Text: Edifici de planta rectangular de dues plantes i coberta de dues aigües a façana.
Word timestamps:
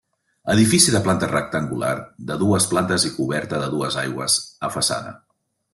Edifici 0.53 0.93
de 0.95 1.01
planta 1.07 1.29
rectangular 1.33 1.91
de 2.31 2.39
dues 2.45 2.67
plantes 2.73 3.07
i 3.11 3.15
coberta 3.19 3.61
de 3.65 3.69
dues 3.79 4.03
aigües 4.07 4.43
a 4.71 4.75
façana. 4.79 5.19